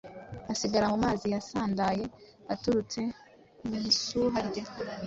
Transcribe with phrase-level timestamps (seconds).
[0.47, 2.03] hasigara mu mazi yasandaye
[2.53, 2.99] aturutse
[3.65, 4.63] mu isuha rye